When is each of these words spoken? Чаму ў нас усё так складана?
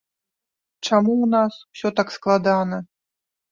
Чаму 0.87 1.11
ў 1.17 1.27
нас 1.35 1.53
усё 1.73 1.93
так 2.01 2.07
складана? 2.17 2.83